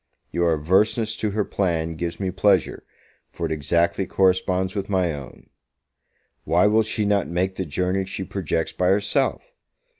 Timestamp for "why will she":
6.43-7.05